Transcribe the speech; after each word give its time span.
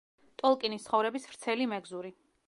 ტოლკინის 0.41 0.87
ცხოვრების 0.87 1.29
ვრცელი 1.33 1.67
მეგზური. 1.75 2.13